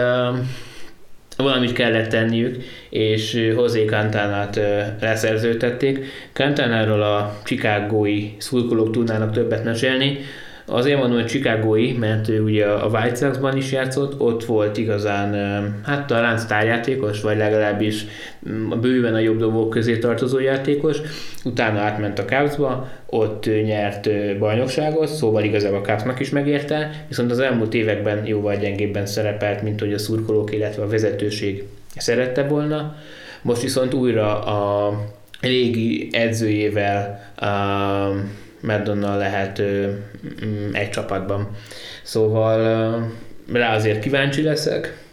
valamit 1.38 1.74
kellett 1.74 2.10
tenniük, 2.10 2.64
és 2.90 3.34
José 3.34 3.86
Cantanát 3.86 4.60
leszerződtették. 5.02 6.06
Cantanáról 6.34 7.02
a 7.02 7.40
Chicagói 7.44 8.32
szurkolók 8.38 8.92
tudnának 8.92 9.32
többet 9.32 9.64
mesélni, 9.64 10.20
Azért 10.68 11.00
mondom, 11.00 11.18
hogy 11.18 11.28
Chicagói, 11.28 11.94
mert 11.94 12.30
ő 12.30 12.42
ugye 12.42 12.66
a 12.66 12.88
White 12.88 13.16
Sox-ban 13.16 13.58
is 13.58 13.72
játszott, 13.72 14.20
ott 14.20 14.46
volt 14.46 14.78
igazán, 14.78 15.34
hát 15.84 16.08
talán 16.08 16.38
sztárjátékos, 16.38 17.22
vagy 17.22 17.38
legalábbis 17.38 18.06
mm, 18.50 18.70
bőven 18.82 19.14
a 19.14 19.20
jobb 19.20 19.38
dobók 19.38 19.70
közé 19.70 19.98
tartozó 19.98 20.40
játékos, 20.40 20.98
utána 21.44 21.80
átment 21.80 22.20
a 22.20 22.26
Cubsba, 22.26 22.90
ott 23.06 23.46
nyert 23.46 24.10
bajnokságot, 24.38 25.08
szóval 25.08 25.44
igazából 25.44 25.80
a 25.80 25.82
Cubsnak 25.82 26.20
is 26.20 26.30
megérte, 26.30 27.06
viszont 27.08 27.32
az 27.32 27.40
elmúlt 27.40 27.74
években 27.74 28.26
jóval 28.26 28.56
gyengébben 28.56 29.06
szerepelt, 29.06 29.62
mint 29.62 29.80
hogy 29.80 29.94
a 29.94 29.98
szurkolók, 29.98 30.54
illetve 30.54 30.84
a 30.84 30.88
vezetőség 30.88 31.64
szerette 31.98 32.44
volna. 32.44 32.96
Most 33.42 33.62
viszont 33.62 33.94
újra 33.94 34.44
a 34.44 34.94
régi 35.42 36.10
edzőjével 36.12 37.32
um, 37.42 38.44
Madonna 38.66 39.16
lehet 39.16 39.62
mm, 39.62 40.74
egy 40.74 40.90
csapatban. 40.90 41.50
Szóval 42.04 42.58
rá 43.52 43.76
azért 43.76 44.02
kíváncsi 44.02 44.42
leszek. 44.42 45.04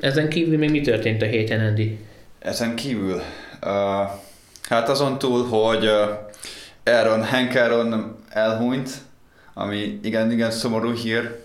Ezen 0.00 0.28
kívül 0.28 0.58
még 0.58 0.70
mi 0.70 0.80
történt 0.80 1.22
a 1.22 1.26
héten, 1.26 1.60
Andy? 1.60 1.98
Ezen 2.38 2.74
kívül? 2.74 3.22
Uh, 3.62 4.10
hát 4.68 4.88
azon 4.88 5.18
túl, 5.18 5.46
hogy 5.46 5.84
uh, 5.84 6.94
Aaron, 6.94 7.24
Hank 7.24 7.54
Aaron 7.54 8.16
elhunyt, 8.28 8.90
ami 9.54 9.98
igen, 10.02 10.30
igen 10.30 10.50
szomorú 10.50 10.92
hír. 10.92 11.40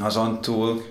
Azon 0.00 0.40
túl 0.40 0.84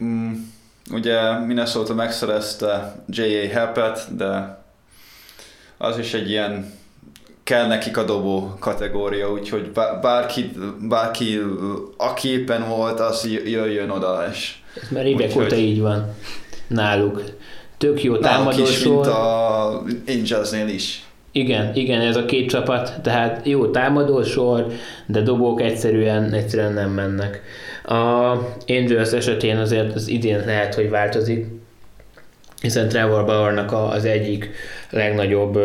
um, 0.00 0.52
ugye 0.90 1.38
Minnesota 1.38 1.94
megszerezte 1.94 2.94
J.A. 3.08 3.58
Happet, 3.58 4.16
de 4.16 4.58
az 5.76 5.98
is 5.98 6.14
egy 6.14 6.30
ilyen 6.30 6.75
kell 7.46 7.66
nekik 7.66 7.96
a 7.96 8.04
dobó 8.04 8.56
kategória, 8.58 9.30
úgyhogy 9.30 9.70
bárki, 10.02 10.50
bárki 10.88 11.40
aki 11.96 12.28
éppen 12.28 12.68
volt, 12.68 13.00
az 13.00 13.28
jöjjön 13.44 13.90
oda, 13.90 14.26
és... 14.32 14.54
Ez 14.82 14.88
már 14.88 15.06
évek 15.06 15.36
óta 15.36 15.56
így 15.56 15.80
van 15.80 16.14
náluk. 16.66 17.24
Tök 17.78 18.02
jó 18.02 18.16
támadó 18.16 18.62
is, 18.62 18.70
sor. 18.70 18.92
mint 18.92 19.06
a 19.06 19.82
Angelsnél 20.06 20.68
is. 20.68 21.04
Igen, 21.32 21.74
igen, 21.74 22.00
ez 22.00 22.16
a 22.16 22.24
két 22.24 22.48
csapat, 22.48 23.00
tehát 23.02 23.46
jó 23.46 23.70
támadó 23.70 24.22
sor, 24.22 24.66
de 25.06 25.20
dobók 25.20 25.60
egyszerűen, 25.60 26.32
egyszerűen 26.32 26.72
nem 26.72 26.90
mennek. 26.90 27.42
A 27.84 28.32
Angels 28.66 29.12
esetén 29.12 29.56
azért 29.56 29.94
az 29.94 30.08
idén 30.08 30.42
lehet, 30.46 30.74
hogy 30.74 30.90
változik, 30.90 31.46
hiszen 32.60 32.88
Trevor 32.88 33.24
Bauernak 33.24 33.72
az 33.72 34.04
egyik 34.04 34.50
legnagyobb 34.90 35.58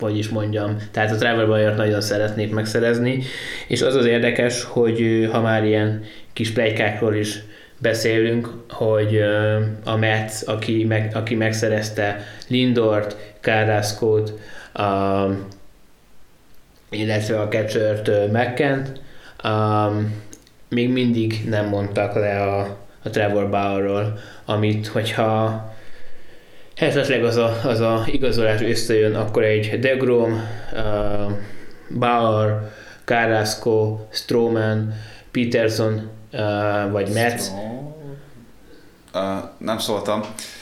hogy 0.00 0.18
is 0.18 0.28
mondjam, 0.28 0.76
tehát 0.90 1.12
a 1.12 1.16
Trevor 1.16 1.46
Bauer 1.46 1.76
nagyon 1.76 2.00
szeretnék 2.00 2.52
megszerezni, 2.52 3.22
és 3.68 3.82
az 3.82 3.94
az 3.94 4.04
érdekes, 4.04 4.64
hogy 4.64 5.28
ha 5.32 5.40
már 5.40 5.64
ilyen 5.64 6.04
kis 6.32 6.50
plegykákról 6.50 7.14
is 7.14 7.42
beszélünk, 7.78 8.48
hogy 8.70 9.20
a 9.84 9.96
Mets, 9.96 10.32
aki, 10.46 10.84
meg, 10.84 11.10
aki 11.14 11.34
megszerezte 11.34 12.26
Lindort, 12.48 13.16
Carrasco-t, 13.40 14.32
a, 14.72 15.26
illetve 16.90 17.40
a 17.40 17.48
catchert 17.48 18.32
McKent, 18.32 19.00
um, 19.44 20.24
még 20.68 20.92
mindig 20.92 21.44
nem 21.48 21.68
mondtak 21.68 22.14
le 22.14 22.42
a, 22.42 22.78
a 23.02 23.10
Trevor 23.10 23.50
Bauerról, 23.50 24.18
amit, 24.44 24.86
hogyha 24.86 25.75
esetleg 26.76 27.24
az 27.24 27.36
a, 27.36 27.60
az 27.64 27.80
a 27.80 28.04
igazolás 28.06 28.60
összejön, 28.60 29.14
akkor 29.14 29.44
egy 29.44 29.78
Degrom, 29.78 30.42
uh, 30.72 31.32
Bauer, 31.98 32.70
Carrasco, 33.04 33.98
Stroman, 34.10 34.94
Peterson 35.30 36.10
uh, 36.32 36.90
vagy 36.90 37.08
Metz. 37.12 37.52
Uh, 39.14 39.22
nem 39.58 39.78
szóltam. 39.78 40.20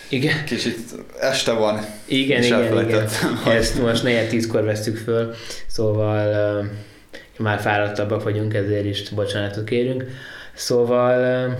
Igen. 0.09 0.45
Kicsit 0.45 0.79
este 1.21 1.53
van. 1.53 1.81
Igen, 2.05 2.43
igen, 2.43 2.89
igen. 2.89 3.09
Ezt 3.47 3.83
most 3.83 4.03
4 4.03 4.29
tízkor 4.29 4.65
vesztük 4.65 4.97
föl, 4.97 5.35
szóval 5.67 6.59
uh, 6.61 6.67
már 7.39 7.61
fáradtabbak 7.61 8.23
vagyunk, 8.23 8.55
ezért 8.55 8.85
is 8.85 9.09
bocsánatot 9.09 9.65
kérünk. 9.65 10.05
Szóval 10.55 11.49
uh, 11.49 11.55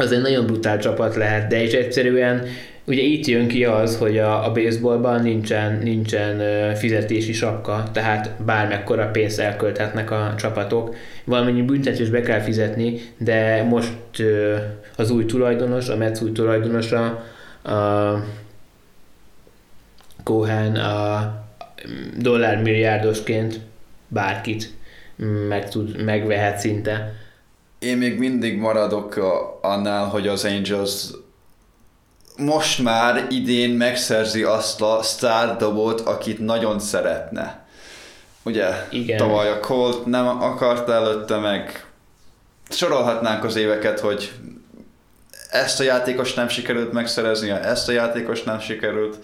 az 0.00 0.12
egy 0.12 0.20
nagyon 0.20 0.46
brutál 0.46 0.78
csapat 0.78 1.16
lehet, 1.16 1.48
de 1.48 1.62
is 1.62 1.72
egyszerűen 1.72 2.46
ugye 2.84 3.02
itt 3.02 3.26
jön 3.26 3.48
ki 3.48 3.64
az, 3.64 3.96
hogy 3.96 4.18
a, 4.18 4.46
a 4.46 4.52
baseballban 4.52 5.22
nincsen, 5.22 5.78
nincsen 5.82 6.40
fizetési 6.74 7.32
sapka, 7.32 7.82
tehát 7.92 8.30
bármekkora 8.44 9.06
pénzt 9.06 9.40
elkölthetnek 9.40 10.10
a 10.10 10.34
csapatok. 10.38 10.94
Valamennyi 11.24 11.62
büntetést 11.62 12.10
be 12.10 12.20
kell 12.20 12.40
fizetni, 12.40 13.00
de 13.18 13.62
most 13.62 13.92
az 14.96 15.10
új 15.10 15.24
tulajdonos, 15.24 15.88
a 15.88 15.96
Mets 15.96 16.20
új 16.20 16.32
tulajdonosa, 16.32 17.24
a 17.62 18.14
Cohen 20.24 20.76
a 20.76 21.34
dollármilliárdosként 22.18 23.60
bárkit 24.08 24.72
meg 25.48 25.68
tud, 25.68 26.04
megvehet 26.04 26.58
szinte. 26.58 27.12
Én 27.80 27.96
még 27.96 28.18
mindig 28.18 28.58
maradok 28.58 29.16
annál, 29.62 30.06
hogy 30.06 30.28
az 30.28 30.44
Angels 30.44 31.04
most 32.36 32.82
már 32.82 33.26
idén 33.28 33.70
megszerzi 33.70 34.42
azt 34.42 34.82
a 34.82 35.02
sztárdobot, 35.02 36.00
akit 36.00 36.38
nagyon 36.38 36.78
szeretne. 36.78 37.66
Ugye, 38.42 38.86
Igen. 38.90 39.16
tavaly 39.16 39.50
a 39.50 39.60
Colt 39.60 40.06
nem 40.06 40.26
akart 40.26 40.88
előtte 40.88 41.36
meg. 41.36 41.84
Sorolhatnánk 42.68 43.44
az 43.44 43.56
éveket, 43.56 44.00
hogy 44.00 44.32
ezt 45.50 45.80
a 45.80 45.82
játékos 45.82 46.34
nem 46.34 46.48
sikerült 46.48 46.92
megszerezni, 46.92 47.50
ezt 47.50 47.88
a 47.88 47.92
játékos 47.92 48.42
nem 48.42 48.60
sikerült. 48.60 49.18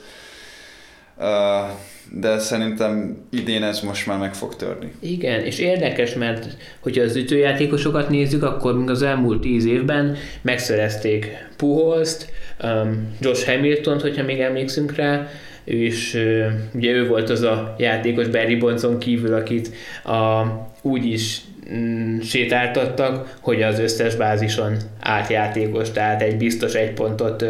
De 2.12 2.38
szerintem 2.38 3.16
idén 3.30 3.62
ez 3.62 3.80
most 3.80 4.06
már 4.06 4.18
meg 4.18 4.34
fog 4.34 4.56
törni. 4.56 4.92
Igen, 5.00 5.40
és 5.40 5.58
érdekes, 5.58 6.14
mert 6.14 6.56
hogyha 6.80 7.02
az 7.02 7.16
ütőjátékosokat 7.16 8.08
nézzük, 8.08 8.42
akkor 8.42 8.78
még 8.78 8.90
az 8.90 9.02
elmúlt 9.02 9.40
tíz 9.40 9.64
évben 9.64 10.16
megszerezték 10.42 11.26
Puholst, 11.56 12.32
um, 12.62 13.16
Josh 13.20 13.46
Hamilton, 13.46 14.00
hogyha 14.00 14.22
még 14.22 14.40
emlékszünk 14.40 14.94
rá, 14.94 15.28
és 15.64 16.14
uh, 16.14 16.46
ugye 16.74 16.90
ő 16.90 17.06
volt 17.06 17.30
az 17.30 17.42
a 17.42 17.74
játékos 17.78 18.28
Barry 18.28 18.56
Bonson 18.56 18.98
kívül, 18.98 19.34
akit 19.34 19.70
a, 20.04 20.42
úgy 20.82 21.04
is 21.04 21.40
mm, 21.74 22.20
sétáltattak, 22.20 23.36
hogy 23.40 23.62
az 23.62 23.78
összes 23.78 24.14
bázison 24.14 24.76
átjátékos, 25.00 25.90
tehát 25.90 26.22
egy 26.22 26.36
biztos 26.36 26.74
egy 26.74 26.92
pontot, 26.92 27.44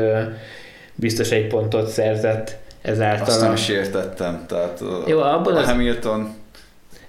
biztos 0.95 1.31
egy 1.31 1.47
pontot 1.47 1.88
szerzett 1.88 2.64
ezáltal. 2.87 3.27
Azt 3.27 3.40
nem 3.40 3.53
is 3.53 3.68
értettem, 3.68 4.44
tehát 4.49 4.83
Jó, 5.07 5.20
abban 5.20 5.55
a 5.55 5.59
az... 5.59 5.66
Hamilton 5.66 6.35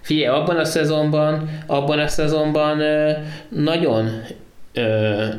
Figyelj, 0.00 0.38
abban 0.38 0.56
a 0.56 0.64
szezonban, 0.64 1.48
abban 1.66 1.98
a 1.98 2.06
szezonban 2.06 2.82
nagyon 3.48 4.10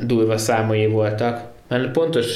durva 0.02 0.38
számai 0.38 0.86
voltak. 0.86 1.40
Mert 1.68 1.90
pontos 1.90 2.28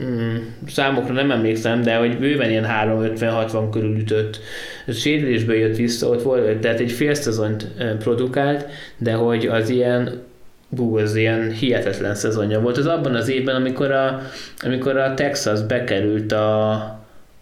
mm, 0.00 0.36
számokra 0.66 1.12
nem 1.12 1.30
emlékszem, 1.30 1.82
de 1.82 1.96
hogy 1.96 2.18
bőven 2.18 2.50
ilyen 2.50 2.66
3-50-60 2.84 3.68
körül 3.72 3.96
ütött. 3.96 4.40
Sérülésből 4.88 5.56
jött 5.56 5.76
vissza, 5.76 6.08
ott 6.08 6.22
volt, 6.22 6.58
tehát 6.58 6.80
egy 6.80 6.92
fél 6.92 7.14
szezont 7.14 7.66
produkált, 7.98 8.66
de 8.96 9.12
hogy 9.12 9.46
az 9.46 9.68
ilyen 9.68 10.22
bú, 10.68 10.98
az 10.98 11.14
ilyen 11.14 11.50
hihetetlen 11.50 12.14
szezonja 12.14 12.60
volt. 12.60 12.76
Az 12.76 12.86
abban 12.86 13.14
az 13.14 13.28
évben, 13.28 13.54
amikor 13.54 13.90
a, 13.90 14.20
amikor 14.60 14.96
a 14.96 15.14
Texas 15.14 15.60
bekerült 15.62 16.32
a, 16.32 16.97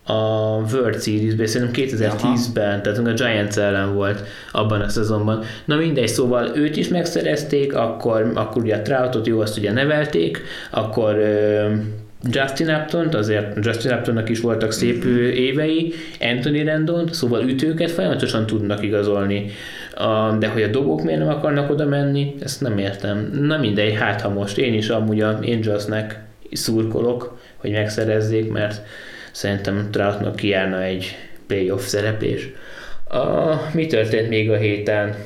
a 0.06 0.12
World 0.72 1.00
Series-be, 1.02 1.46
szerintem 1.46 1.86
2010-ben, 1.86 2.82
tehát 2.82 2.98
a 2.98 3.12
Giants 3.12 3.56
ellen 3.56 3.94
volt 3.94 4.22
abban 4.52 4.80
a 4.80 4.88
szezonban. 4.88 5.44
Na 5.64 5.76
mindegy, 5.76 6.08
szóval 6.08 6.50
őt 6.54 6.76
is 6.76 6.88
megszerezték, 6.88 7.74
akkor, 7.74 8.32
akkor 8.34 8.62
ugye 8.62 8.76
a 8.76 8.82
Troutot 8.82 9.26
jó, 9.26 9.40
azt 9.40 9.58
ugye 9.58 9.72
nevelték, 9.72 10.42
akkor 10.70 11.16
Justin 12.30 12.68
Upton, 12.68 13.08
azért 13.14 13.64
Justin 13.64 13.92
Uptonnak 13.92 14.28
is 14.28 14.40
voltak 14.40 14.72
szép 14.72 15.04
mm-hmm. 15.04 15.16
évei, 15.24 15.92
Anthony 16.20 16.64
Rendon, 16.64 17.08
szóval 17.12 17.48
ütőket 17.48 17.90
folyamatosan 17.90 18.46
tudnak 18.46 18.82
igazolni. 18.82 19.50
De 20.38 20.48
hogy 20.48 20.62
a 20.62 20.68
dobók 20.68 21.02
miért 21.02 21.18
nem 21.18 21.28
akarnak 21.28 21.70
oda 21.70 21.86
menni, 21.86 22.34
ezt 22.40 22.60
nem 22.60 22.78
értem. 22.78 23.30
Na 23.40 23.58
mindegy, 23.58 23.94
hát 23.94 24.20
ha 24.20 24.28
most 24.28 24.58
én 24.58 24.74
is 24.74 24.88
amúgy 24.88 25.20
a 25.20 25.38
Angelsnek 25.42 26.20
szurkolok, 26.52 27.38
hogy 27.56 27.70
megszerezzék, 27.70 28.52
mert 28.52 28.82
szerintem 29.36 29.90
Troutnak 29.90 30.36
kijárna 30.36 30.82
egy 30.82 31.16
playoff 31.46 31.84
szereplés. 31.84 32.48
A, 33.08 33.54
mi 33.72 33.86
történt 33.86 34.28
még 34.28 34.50
a 34.50 34.56
héten? 34.56 35.16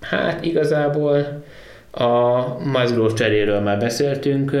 Hát 0.00 0.44
igazából 0.44 1.44
a 1.90 2.58
Mazgrove 2.64 3.14
cseréről 3.14 3.60
már 3.60 3.78
beszéltünk. 3.78 4.56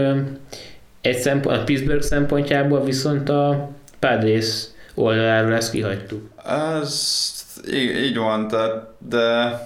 Egy 1.00 1.18
szempont, 1.18 1.56
a 1.56 1.64
Pittsburgh 1.64 2.02
szempontjából 2.02 2.84
viszont 2.84 3.28
a 3.28 3.70
Padres 3.98 4.64
oldaláról 4.94 5.54
ezt 5.54 5.70
kihagytuk. 5.70 6.30
Ez 6.44 7.24
így, 7.72 7.96
így 7.96 8.16
van, 8.16 8.48
tehát, 8.48 8.86
de, 8.98 9.58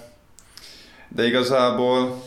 de 1.08 1.26
igazából 1.26 2.22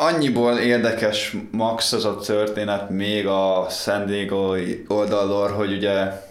annyiból 0.00 0.58
érdekes 0.58 1.36
Max 1.50 1.92
az 1.92 2.04
a 2.04 2.16
történet 2.16 2.90
még 2.90 3.26
a 3.26 3.66
San 3.70 4.06
Diego 4.06 4.54
oldalról, 4.88 5.48
hogy 5.48 5.72
ugye 5.72 6.22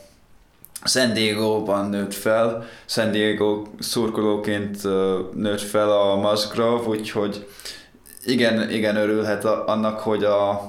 San 0.84 1.13
Diego-ban 1.13 1.89
nőtt 1.89 2.13
fel, 2.13 2.65
San 2.86 3.12
Diego 3.12 3.63
szurkolóként 3.79 4.84
nőtt 5.34 5.62
fel 5.62 5.91
a 5.91 6.15
Musgrove, 6.15 6.88
úgyhogy 6.88 7.47
igen, 8.25 8.69
igen 8.69 8.95
örülhet 8.95 9.45
annak, 9.45 9.99
hogy 9.99 10.23
a 10.23 10.62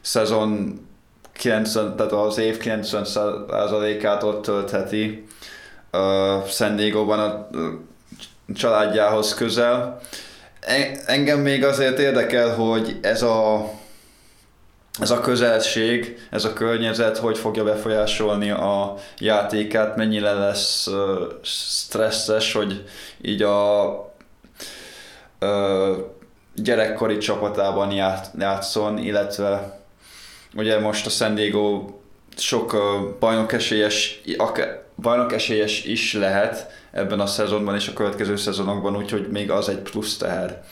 szezon 0.00 0.80
90, 1.32 1.96
tehát 1.96 2.12
az 2.12 2.38
év 2.38 2.58
90%-át 2.62 4.22
ott 4.22 4.42
töltheti 4.42 5.26
uh, 5.92 6.46
San 6.48 6.76
Diego-ban 6.76 7.18
a 7.18 7.48
családjához 8.54 9.34
közel 9.34 10.00
engem 11.06 11.40
még 11.40 11.64
azért 11.64 11.98
érdekel, 11.98 12.54
hogy 12.54 12.98
ez 13.02 13.22
a, 13.22 13.70
ez 15.00 15.10
a 15.10 15.20
közelség, 15.20 16.18
ez 16.30 16.44
a 16.44 16.52
környezet 16.52 17.18
hogy 17.18 17.38
fogja 17.38 17.64
befolyásolni 17.64 18.50
a 18.50 18.94
játékát, 19.18 19.96
mennyire 19.96 20.32
lesz 20.32 20.88
stresszes, 21.42 22.52
hogy 22.52 22.84
így 23.22 23.42
a 23.42 23.84
uh, 25.40 25.96
gyerekkori 26.54 27.18
csapatában 27.18 27.90
ját, 27.90 28.30
játszon, 28.38 28.98
illetve 28.98 29.80
ugye 30.54 30.80
most 30.80 31.06
a 31.06 31.10
San 31.10 31.34
Diego 31.34 31.84
sok 32.36 32.72
uh, 32.72 32.80
bajnokesélyes, 33.20 34.22
bajnokesélyes 34.96 35.84
is 35.84 36.12
lehet, 36.12 36.70
ebben 36.96 37.20
a 37.20 37.26
szezonban 37.26 37.74
és 37.74 37.88
a 37.88 37.92
következő 37.92 38.36
szezonokban, 38.36 38.96
úgyhogy 38.96 39.26
még 39.30 39.50
az 39.50 39.68
egy 39.68 39.78
plusz 39.78 40.16
teher. 40.16 40.62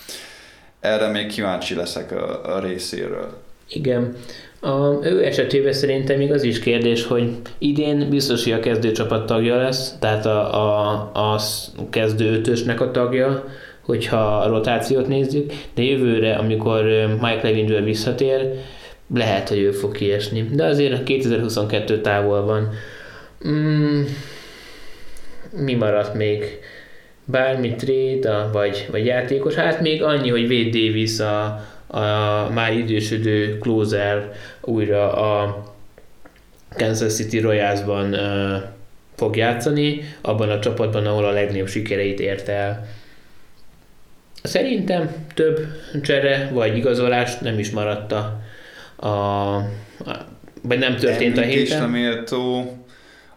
Erre 0.80 1.10
még 1.10 1.26
kíváncsi 1.26 1.74
leszek 1.74 2.12
a, 2.12 2.54
a 2.54 2.60
részéről. 2.60 3.42
Igen. 3.68 4.16
A, 4.60 5.06
ő 5.06 5.24
esetében 5.24 5.72
szerintem 5.72 6.16
még 6.18 6.32
az 6.32 6.42
is 6.42 6.58
kérdés, 6.58 7.06
hogy 7.06 7.30
idén 7.58 8.08
biztos, 8.10 8.44
hogy 8.44 8.52
a 8.52 8.60
kezdőcsapat 8.60 9.26
tagja 9.26 9.56
lesz, 9.56 9.94
tehát 9.98 10.26
a, 10.26 10.54
a, 10.54 11.34
a 11.34 11.40
kezdő 11.90 12.32
ötösnek 12.32 12.80
a 12.80 12.90
tagja, 12.90 13.44
hogyha 13.80 14.38
a 14.38 14.48
rotációt 14.48 15.06
nézzük, 15.06 15.52
de 15.74 15.82
jövőre, 15.82 16.34
amikor 16.34 16.82
Mike 17.20 17.40
Levinger 17.42 17.84
visszatér, 17.84 18.50
lehet, 19.14 19.48
hogy 19.48 19.58
ő 19.58 19.70
fog 19.70 19.92
kiesni. 19.92 20.48
De 20.52 20.64
azért 20.64 21.00
a 21.00 21.02
2022 21.02 22.00
távol 22.00 22.44
van. 22.44 22.70
Mm, 23.48 24.02
mi 25.56 25.74
maradt 25.74 26.14
még? 26.14 26.58
Bármi 27.24 27.74
trade, 27.74 28.48
vagy, 28.52 28.88
vagy 28.90 29.06
játékos? 29.06 29.54
Hát 29.54 29.80
még 29.80 30.02
annyi, 30.02 30.30
hogy 30.30 30.50
Wade 30.50 30.78
Davis 30.78 31.18
a, 31.18 31.44
a 31.86 32.50
már 32.50 32.72
idősödő 32.72 33.58
closer 33.58 34.32
újra 34.60 35.12
a 35.12 35.62
Kansas 36.76 37.14
City 37.14 37.40
Royals-ban 37.40 38.14
uh, 38.14 38.62
fog 39.16 39.36
játszani, 39.36 40.02
abban 40.20 40.50
a 40.50 40.58
csapatban, 40.58 41.06
ahol 41.06 41.24
a 41.24 41.30
legnagyobb 41.30 41.68
sikereit 41.68 42.20
ért 42.20 42.48
el. 42.48 42.86
Szerintem 44.42 45.10
több 45.34 45.66
csere 46.02 46.50
vagy 46.52 46.76
igazolás 46.76 47.38
nem 47.38 47.58
is 47.58 47.70
maradt 47.70 48.12
a, 48.12 48.40
a, 49.06 49.08
vagy 50.62 50.78
nem 50.78 50.96
történt 50.96 51.38
Említésre 51.38 51.76
a 51.76 51.78
héten. 51.78 51.90
méltó, 51.90 52.72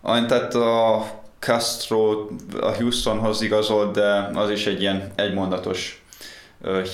tehát 0.02 0.56
a 0.56 1.06
Castro 1.40 2.28
a 2.60 2.76
Houstonhoz 2.76 3.42
igazolt, 3.42 3.94
de 3.94 4.30
az 4.34 4.50
is 4.50 4.68
egy 4.68 4.82
ilyen 4.82 5.12
egymondatos 5.16 6.02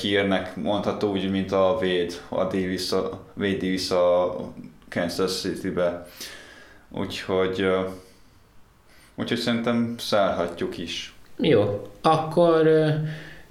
hírnek 0.01 0.55
mondható, 0.55 1.11
úgy, 1.11 1.31
mint 1.31 1.51
a 1.51 1.77
Wade, 1.81 2.13
a 2.29 2.43
Davis, 2.43 2.91
a 2.91 3.21
Wade 3.37 3.57
Davis 3.57 3.91
a 3.91 4.35
Kansas 4.89 5.39
City-be. 5.39 6.07
Úgyhogy, 6.91 7.67
úgyhogy 9.15 9.37
szerintem 9.37 9.95
szállhatjuk 9.97 10.77
is. 10.77 11.13
Jó, 11.37 11.87
akkor 12.01 12.69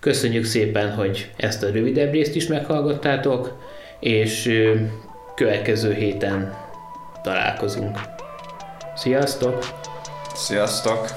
köszönjük 0.01 0.45
szépen, 0.45 0.95
hogy 0.95 1.31
ezt 1.37 1.63
a 1.63 1.71
rövidebb 1.71 2.13
részt 2.13 2.35
is 2.35 2.47
meghallgattátok, 2.47 3.59
és 4.01 4.63
következő 5.35 5.93
héten 5.93 6.55
találkozunk. 7.23 7.99
Sziasztok! 8.95 9.82
Sziasztok! 10.35 11.09